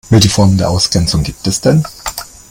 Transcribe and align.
Welche 0.09 0.29
Formen 0.29 0.57
der 0.57 0.71
Ausgrenzung 0.71 1.21
gibt 1.21 1.45
es 1.45 1.61
denn? 1.61 1.83